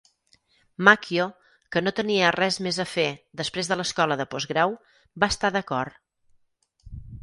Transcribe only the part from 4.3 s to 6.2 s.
postgrau", va estar d'acord.